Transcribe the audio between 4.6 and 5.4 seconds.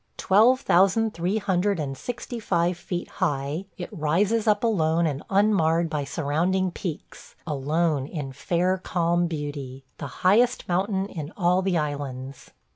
alone and